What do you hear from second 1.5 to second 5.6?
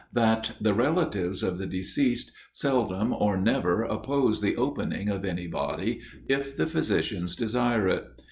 the deceased seldom or never oppose the opening of any